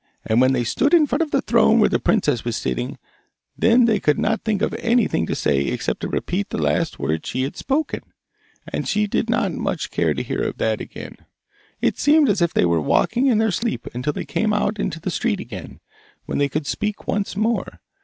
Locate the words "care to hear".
9.91-10.51